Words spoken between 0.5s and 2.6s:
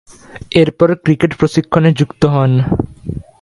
এরপর ক্রিকেট প্রশিক্ষণে যুক্ত হন।